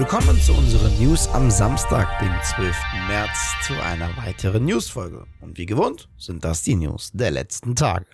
Willkommen 0.00 0.40
zu 0.40 0.54
unseren 0.54 0.98
News 0.98 1.28
am 1.28 1.50
Samstag, 1.50 2.20
dem 2.20 2.32
12. 2.42 2.74
März, 3.06 3.52
zu 3.66 3.74
einer 3.74 4.08
weiteren 4.16 4.64
Newsfolge. 4.64 5.26
Und 5.42 5.58
wie 5.58 5.66
gewohnt 5.66 6.08
sind 6.16 6.42
das 6.42 6.62
die 6.62 6.74
News 6.74 7.10
der 7.12 7.30
letzten 7.30 7.76
Tage. 7.76 8.06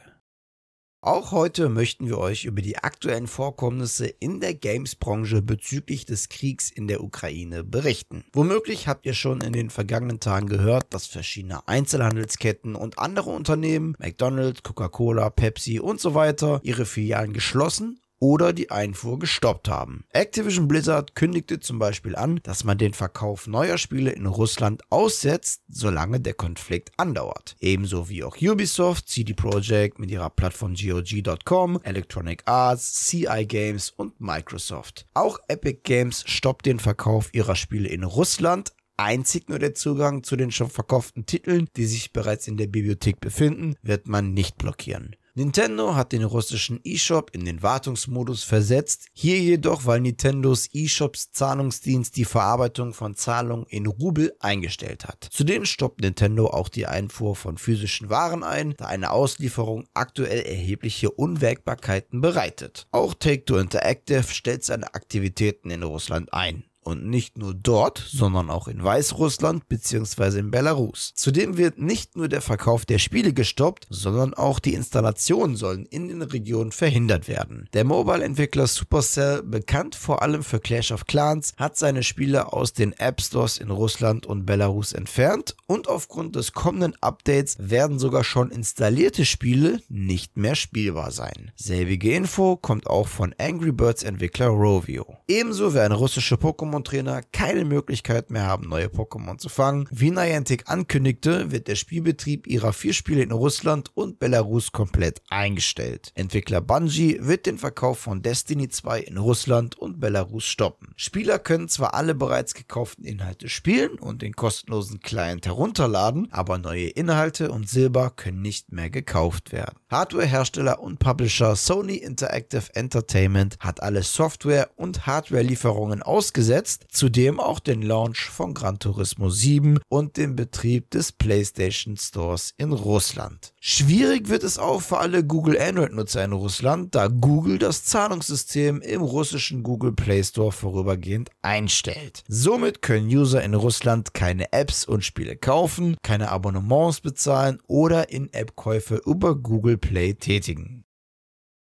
Auch 1.01 1.31
heute 1.31 1.69
möchten 1.69 2.09
wir 2.09 2.19
euch 2.19 2.45
über 2.45 2.61
die 2.61 2.77
aktuellen 2.77 3.29
Vorkommnisse 3.29 4.09
in 4.09 4.41
der 4.41 4.55
Games-Branche 4.55 5.43
bezüglich 5.43 6.07
des 6.07 6.29
Kriegs 6.29 6.73
in 6.73 6.89
der 6.89 7.05
Ukraine 7.05 7.63
berichten. 7.63 8.25
Womöglich 8.33 8.89
habt 8.89 9.07
ihr 9.07 9.15
schon 9.15 9.41
in 9.41 9.53
den 9.53 9.71
vergangenen 9.71 10.19
Tagen 10.19 10.49
gehört, 10.49 10.93
dass 10.93 11.07
verschiedene 11.07 11.69
Einzelhandelsketten 11.69 12.75
und 12.75 12.99
andere 12.99 13.31
Unternehmen, 13.31 13.95
McDonald's, 14.01 14.65
Coca-Cola, 14.65 15.31
Pepsi 15.31 15.79
und 15.79 16.01
so 16.01 16.17
weiter, 16.17 16.59
ihre 16.65 16.85
Filialen 16.85 17.33
geschlossen 17.33 18.01
oder 18.19 18.53
die 18.53 18.71
Einfuhr 18.71 19.19
gestoppt 19.19 19.69
haben. 19.69 20.05
Activision 20.11 20.69
Blizzard 20.69 21.15
kündigte 21.15 21.61
zum 21.61 21.79
Beispiel 21.79 22.17
an, 22.17 22.41
dass 22.43 22.65
man 22.65 22.79
den 22.79 22.95
Verkauf 22.95 23.47
neuer 23.47 23.79
Spiele 23.79 24.13
in 24.13 24.27
Russland 24.27 24.83
aussetzt, 24.91 25.63
solange 25.69 26.21
der 26.21 26.35
Konflikt 26.35 26.93
andauert. 26.97 27.57
Ebenso 27.61 28.09
wie 28.09 28.25
auch 28.25 28.37
Ubisoft, 28.41 29.09
CD 29.09 29.35
Projekt 29.35 29.99
mit 29.99 30.11
ihrer 30.11 30.31
Plattform 30.31 30.75
GOG.com, 30.75 31.81
Electronic 31.83 32.43
Arts, 32.47 33.07
CI 33.07 33.47
Games 33.47 33.91
und 33.91 34.21
Microsoft. 34.21 35.07
Auch 35.15 35.39
Epic 35.49 35.81
Games 35.85 36.25
stoppt 36.27 36.67
den 36.67 36.79
Verkauf 36.79 37.33
ihrer 37.33 37.57
Spiele 37.57 37.89
in 37.89 38.05
Russland, 38.05 38.73
Einzig 38.99 39.51
nur 39.51 39.59
der 39.59 39.75
Zugang 39.75 40.23
zu 40.23 40.37
den 40.37 40.51
schon 40.51 40.71
verkauften 40.71 41.27
Titeln, 41.27 41.69
die 41.77 41.85
sich 41.85 42.15
bereits 42.15 42.49
in 42.49 42.57
der 42.57 42.67
Bibliothek 42.67 43.21
befinden, 43.21 43.77
wird 43.83 44.09
man 44.09 44.33
nicht 44.33 44.57
blockieren. 44.57 45.17
Nintendo 45.39 45.95
hat 45.95 46.13
den 46.13 46.25
russischen 46.25 46.81
eShop 46.83 47.31
in 47.35 47.45
den 47.45 47.63
Wartungsmodus 47.63 48.43
versetzt, 48.43 49.09
hier 49.13 49.39
jedoch, 49.39 49.85
weil 49.85 50.01
Nintendos 50.01 50.67
eShops 50.73 51.31
Zahlungsdienst 51.31 52.17
die 52.17 52.25
Verarbeitung 52.25 52.95
von 52.95 53.15
Zahlungen 53.17 53.67
in 53.69 53.87
Rubel 53.87 54.35
eingestellt 54.41 55.07
hat. 55.07 55.29
Zudem 55.31 55.67
stoppt 55.67 56.01
Nintendo 56.01 56.47
auch 56.47 56.71
die 56.71 56.87
Einfuhr 56.87 57.37
von 57.37 57.59
physischen 57.59 58.09
Waren 58.09 58.43
ein, 58.43 58.73
da 58.79 58.87
eine 58.87 59.11
Auslieferung 59.11 59.87
aktuell 59.93 60.41
erhebliche 60.41 61.11
Unwägbarkeiten 61.11 62.23
bereitet. 62.23 62.87
Auch 62.91 63.13
Take-Two 63.13 63.59
Interactive 63.59 64.23
stellt 64.23 64.65
seine 64.65 64.95
Aktivitäten 64.95 65.69
in 65.69 65.83
Russland 65.83 66.33
ein. 66.33 66.65
Und 66.87 67.05
nicht 67.05 67.37
nur 67.37 67.53
dort, 67.53 67.99
sondern 67.99 68.49
auch 68.49 68.69
in 68.69 68.81
Weißrussland 68.81 69.69
bzw. 69.69 70.39
in 70.39 70.53
Belarus. 70.53 71.13
Zudem 71.17 71.57
wird 71.57 71.79
nicht 71.79 72.15
nur 72.15 72.29
der 72.29 72.41
Verkauf 72.41 72.87
der 72.87 73.01
Spiele 73.01 73.33
gestoppt, 73.33 73.89
sondern 73.91 74.35
auch 74.35 74.61
die 74.61 74.75
Installationen 74.75 75.57
sollen 75.57 75.85
in 75.87 76.07
den 76.07 76.23
Regionen 76.23 76.71
verhindert 76.71 77.27
werden. 77.27 77.69
Der 77.73 77.83
Mobile-Entwickler 77.83 78.69
Supercell, 78.69 79.43
bekannt 79.43 79.97
vor 79.97 80.23
allem 80.23 80.45
für 80.45 80.61
Clash 80.61 80.93
of 80.93 81.07
Clans, 81.07 81.55
hat 81.57 81.77
seine 81.77 82.05
Spiele 82.05 82.53
aus 82.53 82.73
den 82.73 82.93
App 82.93 83.21
Stores 83.21 83.59
in 83.59 83.71
Russland 83.71 84.25
und 84.25 84.47
Belarus 84.47 84.93
entfernt 84.93 85.57
und 85.67 85.89
aufgrund 85.89 86.37
des 86.37 86.53
kommenden 86.53 86.95
Updates 87.01 87.57
werden 87.59 87.99
sogar 87.99 88.23
schon 88.23 88.53
installierte 88.53 89.25
Spiele 89.25 89.81
nicht 89.89 90.37
mehr 90.37 90.55
spielbar 90.55 91.11
sein. 91.11 91.51
Selbige 91.57 92.15
Info 92.15 92.55
kommt 92.55 92.87
auch 92.87 93.09
von 93.09 93.35
Angry 93.39 93.73
Birds 93.73 94.05
Entwickler 94.05 94.51
Rovio. 94.51 95.17
Ebenso 95.27 95.75
werden 95.75 95.93
russische 95.93 96.37
Pokémon 96.37 96.76
Pokémon-Trainer 96.77 97.23
keine 97.33 97.65
Möglichkeit 97.65 98.31
mehr 98.31 98.47
haben, 98.47 98.69
neue 98.69 98.87
Pokémon 98.87 99.39
zu 99.39 99.49
fangen. 99.49 99.89
Wie 99.91 100.11
Niantic 100.11 100.65
ankündigte, 100.67 101.51
wird 101.51 101.69
der 101.69 101.77
Spielbetrieb 101.77 102.47
ihrer 102.47 102.73
vier 102.73 102.93
Spiele 102.93 103.23
in 103.23 103.33
Russland 103.33 103.91
und 103.95 104.19
Belarus 104.19 104.73
komplett 104.73 105.23
eingestellt. 105.29 106.13
Entwickler 106.15 106.61
Bungie 106.61 107.19
wird 107.21 107.47
den 107.47 107.59
Verkauf 107.59 107.99
von 107.99 108.23
Destiny 108.23 108.69
2 108.69 109.01
in 109.01 109.17
Russland 109.17 109.77
und 109.77 110.01
Belarus 110.01 110.45
stoppen. 110.45 110.93
Spieler 110.97 111.39
können 111.39 111.69
zwar 111.69 111.95
alle 111.95 112.15
bereits 112.15 112.55
gekauften 112.55 113.05
Inhalte 113.05 113.49
spielen 113.49 113.99
und 113.99 114.23
den 114.23 114.35
kostenlosen 114.35 115.01
Client 115.01 115.47
herunterladen, 115.47 116.29
aber 116.31 116.59
neue 116.59 116.89
Inhalte 116.89 117.51
und 117.51 117.69
Silber 117.69 118.11
können 118.11 118.43
nicht 118.43 118.73
mehr 118.73 118.91
gekauft 118.91 119.53
werden. 119.53 119.77
Hardwarehersteller 119.91 120.81
und 120.81 120.99
Publisher 120.99 121.57
Sony 121.57 121.97
Interactive 121.97 122.75
Entertainment 122.75 123.57
hat 123.61 123.83
alle 123.83 124.03
Software- 124.03 124.71
und 124.77 125.07
Hardware-Lieferungen 125.07 126.03
ausgesetzt 126.03 126.66
jetzt 126.67 126.87
zudem 126.91 127.39
auch 127.39 127.61
den 127.61 127.81
Launch 127.81 128.29
von 128.29 128.53
Gran 128.53 128.81
Turismo 128.81 129.31
7 129.31 129.79
und 129.89 130.17
den 130.17 130.35
Betrieb 130.35 130.91
des 130.91 131.13
PlayStation 131.13 131.97
Stores 131.97 132.55
in 132.57 132.73
Russland. 132.73 133.55
Schwierig 133.61 134.29
wird 134.29 134.43
es 134.43 134.59
auch 134.59 134.83
für 134.83 134.99
alle 134.99 135.23
Google 135.23 135.61
Android-Nutzer 135.61 136.25
in 136.25 136.33
Russland, 136.33 136.93
da 136.97 137.07
Google 137.07 137.61
das 137.61 137.85
Zahlungssystem 137.85 138.81
im 138.81 139.01
russischen 139.01 139.63
Google 139.63 139.93
Play 139.93 140.25
Store 140.25 140.51
vorübergehend 140.51 141.31
einstellt. 141.41 142.25
Somit 142.27 142.83
können 142.83 143.07
User 143.07 143.45
in 143.45 143.55
Russland 143.55 144.13
keine 144.13 144.53
Apps 144.53 144.85
und 144.85 145.05
Spiele 145.05 145.37
kaufen, 145.37 145.97
keine 146.03 146.31
Abonnements 146.31 147.01
bezahlen 147.01 147.61
oder 147.69 148.11
In-App-Käufe 148.11 149.03
über 149.07 149.37
Google 149.37 149.79
Play 149.79 150.15
tätigen. 150.15 150.86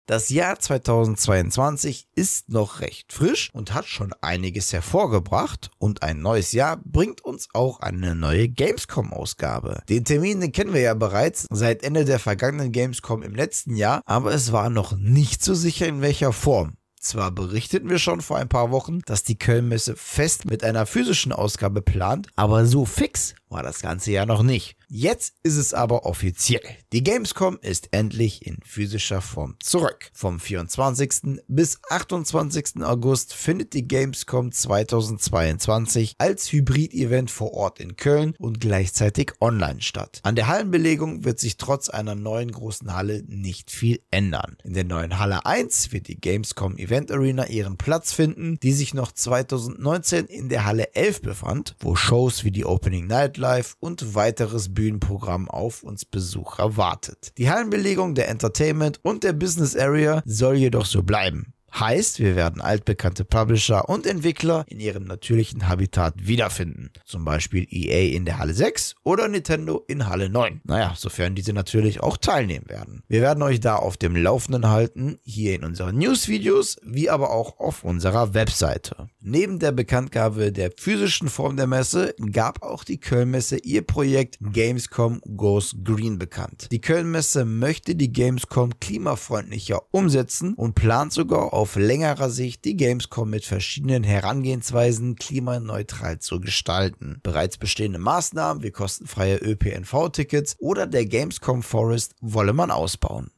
Das 0.09 0.29
Jahr 0.29 0.57
2022 0.57 2.07
ist 2.15 2.49
noch 2.49 2.79
recht 2.79 3.13
frisch 3.13 3.51
und 3.53 3.75
hat 3.75 3.87
schon 3.87 4.15
einiges 4.21 4.73
hervorgebracht 4.73 5.73
und 5.79 6.05
ein 6.05 6.21
neues 6.21 6.53
Jahr 6.53 6.81
bringt 6.85 7.25
uns 7.25 7.49
auch 7.55 7.81
eine 7.81 8.15
neue 8.15 8.49
Gamescom-Ausgabe. 8.49 9.83
Den 9.89 10.05
Termin 10.05 10.41
den 10.41 10.53
kennen 10.53 10.73
wir 10.73 10.81
ja 10.81 10.95
bereits 10.95 11.47
seit 11.51 11.83
Ende 11.83 12.05
der 12.05 12.21
vergangenen 12.21 12.71
Gamescom 12.71 13.25
im 13.25 13.35
letzten 13.35 13.75
Jahr, 13.75 14.01
aber 14.07 14.33
es 14.33 14.53
war 14.53 14.71
noch 14.71 14.97
nicht 14.97 15.43
so 15.43 15.55
sicher 15.55 15.89
in 15.89 16.03
welcher 16.03 16.33
Form. 16.33 16.75
Zwar 17.01 17.33
berichteten 17.33 17.89
wir 17.89 17.99
schon 17.99 18.21
vor 18.21 18.37
ein 18.37 18.49
paar 18.49 18.71
Wochen, 18.71 19.01
dass 19.07 19.23
die 19.23 19.39
Kölnmesse 19.39 19.97
fest 19.97 20.45
mit 20.45 20.65
einer 20.65 20.87
physischen 20.87 21.33
Ausgabe 21.33 21.83
plant, 21.83 22.29
aber 22.37 22.67
so 22.67 22.85
fix 22.85 23.35
war 23.49 23.63
das 23.63 23.81
ganze 23.81 24.11
ja 24.13 24.27
noch 24.27 24.43
nicht. 24.43 24.77
Jetzt 24.89 25.35
ist 25.43 25.57
es 25.57 25.75
aber 25.75 26.07
offiziell. 26.07 26.63
Die 26.93 27.03
Gamescom 27.03 27.59
ist 27.61 27.89
endlich 27.91 28.47
in 28.47 28.59
physischer 28.65 29.21
Form 29.21 29.57
zurück. 29.61 30.11
Vom 30.13 30.39
24. 30.39 31.43
bis 31.49 31.81
28. 31.91 32.83
August 32.83 33.35
findet 33.35 33.73
die 33.73 33.89
Gamescom 33.89 34.53
2022 34.53 36.15
als 36.19 36.53
Hybrid-Event 36.53 37.31
vor 37.31 37.53
Ort 37.55 37.81
in 37.81 37.97
Köln 37.97 38.35
und 38.39 38.61
gleichzeitig 38.61 39.33
online 39.41 39.83
statt. 39.83 40.21
An 40.23 40.37
der 40.37 40.47
Hallenbelegung 40.47 41.25
wird 41.25 41.41
sich 41.41 41.57
trotz 41.57 41.89
einer 41.89 42.15
neuen 42.15 42.53
großen 42.53 42.95
Halle 42.95 43.25
nicht 43.27 43.71
viel 43.71 44.01
ändern. 44.11 44.57
In 44.63 44.75
der 44.75 44.85
neuen 44.85 45.19
Halle 45.19 45.47
1 45.47 45.93
wird 45.93 46.07
die 46.09 46.21
Gamescom 46.21 46.77
Event 46.79 47.11
Arena 47.11 47.47
ihren 47.47 47.77
Platz 47.77 48.13
finden, 48.13 48.59
die 48.63 48.73
sich 48.73 48.95
noch 48.95 49.11
2019 49.11 50.27
in 50.27 50.49
der 50.49 50.65
Halle 50.65 50.95
11 50.95 51.23
befand, 51.23 51.75
wo 51.81 51.97
Shows 51.97 52.45
wie 52.45 52.53
die 52.53 52.65
Opening 52.65 53.07
Night 53.07 53.36
Live 53.37 53.77
und 53.81 54.15
weiteres 54.15 54.73
Bühnenprogramm 54.73 55.49
auf 55.49 55.83
uns 55.83 56.05
Besucher 56.05 56.77
wartet. 56.77 57.33
Die 57.39 57.51
Hallenbelegung 57.51 58.15
der 58.15 58.29
Entertainment 58.29 59.01
und 59.03 59.25
der 59.25 59.33
Business 59.33 59.77
Area 59.77 60.23
soll 60.25 60.57
jedoch 60.57 60.87
so 60.87 61.03
bleiben. 61.03 61.55
Heißt, 61.79 62.21
wir 62.21 62.37
werden 62.37 62.63
altbekannte 62.63 63.27
Publisher 63.27 63.87
und 63.91 64.07
Entwickler 64.07 64.65
in 64.67 64.81
ihrem 64.81 65.05
natürlichen 65.05 65.69
Habitat 65.69 66.15
wiederfinden. 66.17 66.91
Zum 67.05 67.27
Beispiel 67.27 67.67
EA 67.69 68.17
in 68.17 68.25
der 68.25 68.39
Halle 68.39 68.55
6 68.55 68.95
oder 69.03 69.29
Nintendo 69.29 69.85
in 69.87 70.09
Halle 70.09 70.31
9. 70.31 70.63
Naja, 70.65 70.95
sofern 70.97 71.35
diese 71.35 71.53
natürlich 71.53 72.01
auch 72.01 72.17
teilnehmen 72.17 72.71
werden. 72.71 73.03
Wir 73.09 73.21
werden 73.21 73.43
euch 73.43 73.61
da 73.61 73.77
auf 73.77 73.99
dem 73.99 74.17
Laufenden 74.17 74.71
halten, 74.71 75.19
hier 75.23 75.55
in 75.55 75.65
unseren 75.65 75.99
News-Videos, 75.99 76.79
wie 76.83 77.11
aber 77.11 77.31
auch 77.31 77.59
auf 77.59 77.85
unserer 77.85 78.33
Webseite. 78.33 79.11
Neben 79.21 79.59
der 79.59 79.73
Bekanntgabe 79.73 80.53
der 80.53 80.71
physischen 80.79 81.29
Form 81.29 81.59
der 81.59 81.67
Messe 81.67 82.15
gab 82.33 82.63
auch 82.63 82.85
die 82.85 83.01
Kölnmesse 83.01 83.59
ihr 83.59 83.83
Projekt 83.83 84.39
Gamescom 84.41 85.21
Goes 85.37 85.77
Green 85.85 86.19
bekannt. 86.19 86.69
Die 86.71 86.81
Kölnmesse 86.81 87.45
möchte 87.45 87.97
die 87.97 88.13
Gamescom 88.13 88.81
klimafreundlicher 88.81 89.83
umsetzen 89.91 90.55
und 90.55 90.75
plant 90.75 91.13
sogar 91.13 91.53
auf 91.53 91.66
längerer 91.75 92.31
Sicht 92.31 92.65
die 92.65 92.77
Gamescom 92.77 93.29
mit 93.29 93.45
verschiedenen 93.45 94.05
Herangehensweisen 94.05 95.17
klimaneutral 95.17 96.21
zu 96.21 96.39
gestalten. 96.39 97.19
Bereits 97.25 97.59
bestehende 97.59 97.99
Maßnahmen 97.99 98.63
wie 98.63 98.71
kostenfreie 98.71 99.39
ÖPNV-Tickets 99.39 100.57
oder 100.61 100.87
der 100.87 101.07
Gamescom 101.07 101.65
Forest 101.65 102.15
wolle 102.21 102.53
man 102.53 102.71
ausbauen. 102.71 103.33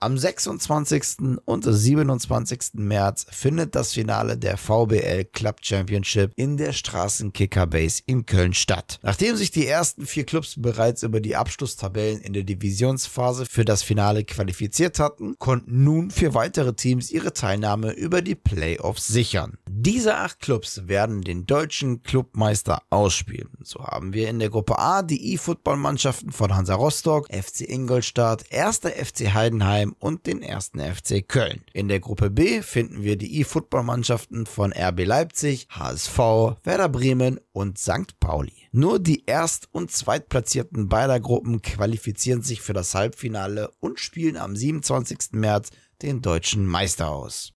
Am 0.00 0.16
26. 0.16 1.40
und 1.44 1.64
27. 1.64 2.74
März 2.74 3.26
findet 3.32 3.74
das 3.74 3.94
Finale 3.94 4.38
der 4.38 4.56
VBL 4.56 5.24
Club 5.24 5.56
Championship 5.60 6.30
in 6.36 6.56
der 6.56 6.72
Straßenkicker 6.72 7.66
Base 7.66 8.02
in 8.06 8.24
Köln 8.24 8.54
statt. 8.54 9.00
Nachdem 9.02 9.34
sich 9.34 9.50
die 9.50 9.66
ersten 9.66 10.06
vier 10.06 10.24
Clubs 10.24 10.54
bereits 10.56 11.02
über 11.02 11.20
die 11.20 11.34
Abschlusstabellen 11.34 12.20
in 12.20 12.32
der 12.32 12.44
Divisionsphase 12.44 13.44
für 13.44 13.64
das 13.64 13.82
Finale 13.82 14.22
qualifiziert 14.22 15.00
hatten, 15.00 15.36
konnten 15.40 15.82
nun 15.82 16.12
vier 16.12 16.32
weitere 16.32 16.74
Teams 16.74 17.10
ihre 17.10 17.32
Teilnahme 17.32 17.90
über 17.90 18.22
die 18.22 18.36
Playoffs 18.36 19.08
sichern. 19.08 19.58
Diese 19.68 20.16
acht 20.16 20.38
Clubs 20.38 20.86
werden 20.86 21.22
den 21.22 21.44
deutschen 21.44 22.04
Clubmeister 22.04 22.82
ausspielen. 22.90 23.50
So 23.64 23.80
haben 23.80 24.12
wir 24.12 24.28
in 24.28 24.38
der 24.38 24.50
Gruppe 24.50 24.78
A 24.78 25.02
die 25.02 25.34
E-Football-Mannschaften 25.34 26.30
von 26.30 26.54
Hansa 26.54 26.76
Rostock, 26.76 27.26
FC 27.32 27.62
Ingolstadt, 27.62 28.44
1. 28.52 28.78
FC 28.78 29.34
Heidenheim, 29.34 29.87
Hoffenheim 29.88 29.94
und 29.98 30.26
den 30.26 30.42
1. 30.42 30.72
FC 30.76 31.26
Köln. 31.26 31.62
In 31.72 31.88
der 31.88 32.00
Gruppe 32.00 32.30
B 32.30 32.62
finden 32.62 33.02
wir 33.02 33.16
die 33.16 33.40
E-Football-Mannschaften 33.40 34.46
von 34.46 34.72
RB 34.72 35.04
Leipzig, 35.04 35.68
HSV, 35.70 36.18
Werder 36.64 36.88
Bremen 36.88 37.40
und 37.52 37.78
St. 37.78 38.18
Pauli. 38.20 38.52
Nur 38.72 38.98
die 38.98 39.24
Erst- 39.26 39.68
und 39.72 39.90
Zweitplatzierten 39.90 40.88
beider 40.88 41.20
Gruppen 41.20 41.62
qualifizieren 41.62 42.42
sich 42.42 42.60
für 42.60 42.72
das 42.72 42.94
Halbfinale 42.94 43.70
und 43.80 44.00
spielen 44.00 44.36
am 44.36 44.56
27. 44.56 45.32
März 45.32 45.70
den 46.02 46.22
deutschen 46.22 46.66
Meister 46.66 47.10
aus. 47.10 47.52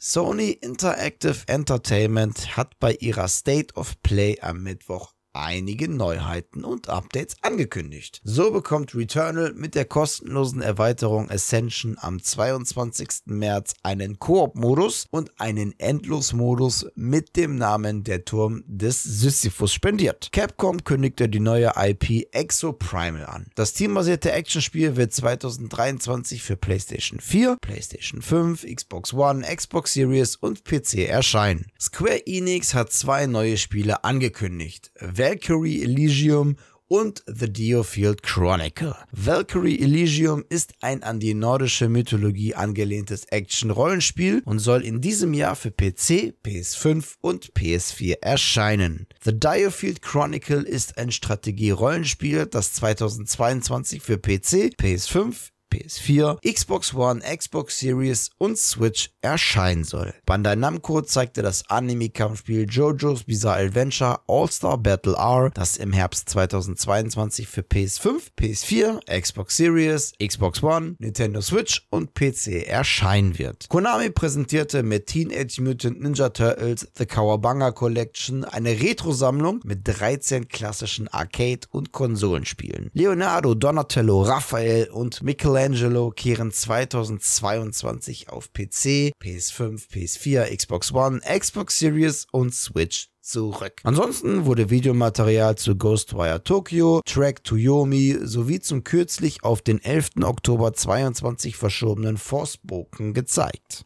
Sony 0.00 0.50
Interactive 0.50 1.42
Entertainment 1.48 2.56
hat 2.56 2.78
bei 2.78 2.94
ihrer 2.94 3.26
State 3.26 3.74
of 3.74 4.00
Play 4.02 4.38
am 4.40 4.62
Mittwoch 4.62 5.17
einige 5.38 5.88
Neuheiten 5.88 6.64
und 6.64 6.88
Updates 6.88 7.36
angekündigt. 7.42 8.20
So 8.24 8.50
bekommt 8.50 8.94
Returnal 8.94 9.52
mit 9.54 9.74
der 9.74 9.84
kostenlosen 9.84 10.60
Erweiterung 10.60 11.30
Ascension 11.30 11.96
am 12.00 12.22
22. 12.22 13.08
März 13.26 13.74
einen 13.82 14.18
Koop-Modus 14.18 15.06
und 15.10 15.40
einen 15.40 15.78
Endlos-Modus 15.78 16.88
mit 16.94 17.36
dem 17.36 17.56
Namen 17.56 18.04
Der 18.04 18.24
Turm 18.24 18.64
des 18.66 19.02
Sisyphus 19.02 19.72
spendiert. 19.72 20.30
Capcom 20.32 20.82
kündigte 20.84 21.28
die 21.28 21.40
neue 21.40 21.72
IP 21.76 22.28
Exo 22.32 22.72
Primal 22.72 23.26
an. 23.26 23.46
Das 23.54 23.72
teambasierte 23.72 24.32
Actionspiel 24.32 24.96
wird 24.96 25.12
2023 25.12 26.42
für 26.42 26.56
PlayStation 26.56 27.20
4, 27.20 27.56
PlayStation 27.60 28.22
5, 28.22 28.66
Xbox 28.66 29.14
One, 29.14 29.42
Xbox 29.42 29.92
Series 29.92 30.36
und 30.36 30.64
PC 30.64 31.08
erscheinen. 31.08 31.66
Square 31.80 32.26
Enix 32.26 32.74
hat 32.74 32.92
zwei 32.92 33.26
neue 33.26 33.56
Spiele 33.56 34.04
angekündigt. 34.04 34.90
Valkyrie 35.28 35.82
Elysium 35.82 36.56
und 36.86 37.22
The 37.26 37.52
Diofield 37.52 38.22
Chronicle. 38.22 38.96
Valkyrie 39.12 39.78
Elysium 39.78 40.42
ist 40.48 40.72
ein 40.80 41.02
an 41.02 41.20
die 41.20 41.34
nordische 41.34 41.90
Mythologie 41.90 42.54
angelehntes 42.54 43.26
Action-Rollenspiel 43.26 44.40
und 44.46 44.58
soll 44.58 44.82
in 44.82 45.02
diesem 45.02 45.34
Jahr 45.34 45.54
für 45.54 45.70
PC, 45.70 46.32
PS5 46.42 47.16
und 47.20 47.52
PS4 47.52 48.22
erscheinen. 48.22 49.06
The 49.22 49.38
Diofield 49.38 50.00
Chronicle 50.00 50.62
ist 50.62 50.96
ein 50.96 51.12
Strategie-Rollenspiel, 51.12 52.46
das 52.46 52.72
2022 52.72 54.00
für 54.00 54.16
PC, 54.16 54.72
PS5, 54.80 55.50
PS4, 55.70 56.38
Xbox 56.42 56.94
One, 56.94 57.20
Xbox 57.20 57.78
Series 57.78 58.30
und 58.38 58.58
Switch 58.58 59.10
erscheinen 59.20 59.84
soll. 59.84 60.14
Bandai 60.24 60.56
Namco 60.56 61.02
zeigte 61.02 61.42
das 61.42 61.68
Anime-Kampfspiel 61.68 62.66
JoJo's 62.68 63.24
Bizarre 63.24 63.60
Adventure 63.60 64.20
All-Star 64.26 64.78
Battle 64.78 65.14
R, 65.14 65.50
das 65.52 65.76
im 65.76 65.92
Herbst 65.92 66.28
2022 66.30 67.46
für 67.46 67.60
PS5, 67.60 68.30
PS4, 68.38 69.20
Xbox 69.20 69.56
Series, 69.56 70.12
Xbox 70.22 70.62
One, 70.62 70.96
Nintendo 70.98 71.40
Switch 71.40 71.86
und 71.90 72.14
PC 72.14 72.66
erscheinen 72.66 73.38
wird. 73.38 73.68
Konami 73.68 74.10
präsentierte 74.10 74.82
mit 74.82 75.06
Teenage 75.06 75.60
Mutant 75.60 76.00
Ninja 76.00 76.30
Turtles 76.30 76.88
The 76.96 77.06
Kawabanga 77.06 77.72
Collection 77.72 78.44
eine 78.44 78.70
Retro-Sammlung 78.70 79.60
mit 79.64 79.80
13 79.84 80.48
klassischen 80.48 81.08
Arcade- 81.08 81.66
und 81.70 81.92
Konsolenspielen. 81.92 82.90
Leonardo, 82.94 83.54
Donatello, 83.54 84.22
Raphael 84.22 84.88
und 84.90 85.22
Michelangelo 85.22 85.57
Michelangelo 85.58 86.10
kehren 86.10 86.52
2022 86.52 88.28
auf 88.28 88.52
PC, 88.52 89.10
PS5, 89.20 89.88
PS4, 89.90 90.56
Xbox 90.56 90.92
One, 90.92 91.20
Xbox 91.20 91.80
Series 91.80 92.26
und 92.30 92.54
Switch 92.54 93.08
zurück. 93.20 93.80
Ansonsten 93.82 94.44
wurde 94.44 94.70
Videomaterial 94.70 95.56
zu 95.56 95.74
Ghostwire 95.74 96.44
Tokyo, 96.44 97.00
Track 97.04 97.42
to 97.42 97.56
Yomi 97.56 98.18
sowie 98.22 98.60
zum 98.60 98.84
kürzlich 98.84 99.42
auf 99.42 99.60
den 99.60 99.82
11. 99.82 100.22
Oktober 100.22 100.74
2022 100.74 101.56
verschobenen 101.56 102.18
Forspoken 102.18 103.12
gezeigt. 103.12 103.84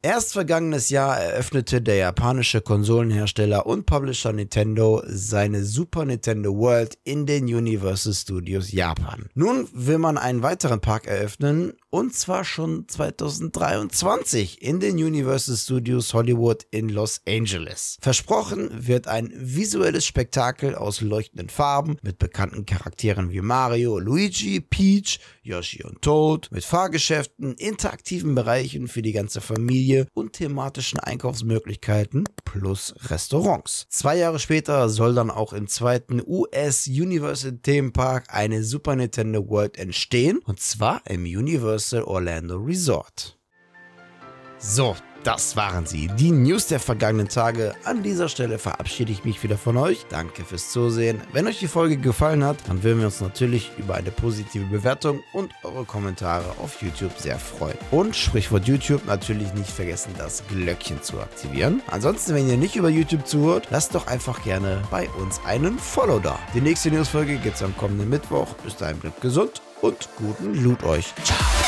Erst 0.00 0.34
vergangenes 0.34 0.90
Jahr 0.90 1.18
eröffnete 1.18 1.82
der 1.82 1.96
japanische 1.96 2.60
Konsolenhersteller 2.60 3.66
und 3.66 3.84
Publisher 3.84 4.32
Nintendo 4.32 5.02
seine 5.04 5.64
Super 5.64 6.04
Nintendo 6.04 6.56
World 6.56 6.96
in 7.02 7.26
den 7.26 7.46
Universal 7.46 8.14
Studios 8.14 8.70
Japan. 8.70 9.28
Nun 9.34 9.66
will 9.72 9.98
man 9.98 10.16
einen 10.16 10.44
weiteren 10.44 10.80
Park 10.80 11.08
eröffnen 11.08 11.72
und 11.90 12.14
zwar 12.14 12.44
schon 12.44 12.86
2023 12.86 14.62
in 14.62 14.80
den 14.80 14.96
Universal 14.96 15.56
Studios 15.56 16.12
Hollywood 16.12 16.66
in 16.70 16.90
Los 16.90 17.22
Angeles. 17.26 17.96
Versprochen 18.00 18.86
wird 18.86 19.08
ein 19.08 19.32
visuelles 19.34 20.04
Spektakel 20.04 20.74
aus 20.74 21.00
leuchtenden 21.00 21.48
Farben 21.48 21.96
mit 22.02 22.18
bekannten 22.18 22.66
Charakteren 22.66 23.30
wie 23.30 23.40
Mario, 23.40 23.98
Luigi, 23.98 24.60
Peach, 24.60 25.20
Yoshi 25.42 25.82
und 25.82 26.02
Toad, 26.02 26.48
mit 26.50 26.64
Fahrgeschäften, 26.64 27.54
interaktiven 27.54 28.34
Bereichen 28.34 28.88
für 28.88 29.00
die 29.00 29.12
ganze 29.12 29.40
Familie 29.40 30.06
und 30.12 30.34
thematischen 30.34 31.00
Einkaufsmöglichkeiten 31.00 32.24
plus 32.44 32.94
Restaurants. 33.08 33.86
Zwei 33.88 34.18
Jahre 34.18 34.38
später 34.38 34.90
soll 34.90 35.14
dann 35.14 35.30
auch 35.30 35.54
im 35.54 35.68
zweiten 35.68 36.22
US 36.26 36.86
Universal 36.86 37.58
Themenpark 37.62 38.26
eine 38.28 38.62
Super 38.62 38.94
Nintendo 38.94 39.48
World 39.48 39.78
entstehen 39.78 40.38
und 40.44 40.60
zwar 40.60 41.00
im 41.08 41.22
Universal 41.22 41.77
Universal 41.78 42.02
Orlando 42.02 42.56
Resort. 42.56 43.38
So, 44.58 44.96
das 45.22 45.54
waren 45.54 45.86
sie, 45.86 46.08
die 46.18 46.32
News 46.32 46.66
der 46.66 46.80
vergangenen 46.80 47.28
Tage. 47.28 47.72
An 47.84 48.02
dieser 48.02 48.28
Stelle 48.28 48.58
verabschiede 48.58 49.12
ich 49.12 49.24
mich 49.24 49.40
wieder 49.44 49.56
von 49.56 49.76
euch. 49.76 50.04
Danke 50.08 50.44
fürs 50.44 50.72
Zusehen. 50.72 51.20
Wenn 51.32 51.46
euch 51.46 51.60
die 51.60 51.68
Folge 51.68 51.96
gefallen 51.96 52.42
hat, 52.42 52.56
dann 52.66 52.82
würden 52.82 52.98
wir 52.98 53.06
uns 53.06 53.20
natürlich 53.20 53.70
über 53.78 53.94
eine 53.94 54.10
positive 54.10 54.64
Bewertung 54.66 55.22
und 55.32 55.52
eure 55.62 55.84
Kommentare 55.84 56.50
auf 56.60 56.82
YouTube 56.82 57.16
sehr 57.16 57.38
freuen. 57.38 57.78
Und 57.92 58.16
Sprichwort 58.16 58.66
YouTube 58.66 59.06
natürlich 59.06 59.54
nicht 59.54 59.70
vergessen, 59.70 60.14
das 60.18 60.42
Glöckchen 60.48 61.00
zu 61.00 61.20
aktivieren. 61.20 61.80
Ansonsten, 61.92 62.34
wenn 62.34 62.48
ihr 62.48 62.56
nicht 62.56 62.74
über 62.74 62.88
YouTube 62.88 63.24
zuhört, 63.24 63.68
lasst 63.70 63.94
doch 63.94 64.08
einfach 64.08 64.42
gerne 64.42 64.82
bei 64.90 65.08
uns 65.10 65.40
einen 65.46 65.78
Follow 65.78 66.18
da. 66.18 66.40
Die 66.54 66.60
nächste 66.60 66.90
Newsfolge 66.90 67.36
gibt 67.36 67.54
es 67.54 67.62
am 67.62 67.76
kommenden 67.76 68.08
Mittwoch. 68.08 68.48
Bis 68.64 68.74
dahin 68.74 68.98
bleibt 68.98 69.20
gesund 69.20 69.62
und 69.82 70.08
guten 70.16 70.54
Loot 70.64 70.82
euch. 70.82 71.14
Ciao. 71.22 71.67